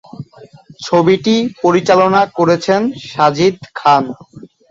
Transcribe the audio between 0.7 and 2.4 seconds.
ছবিটি পরিচালনা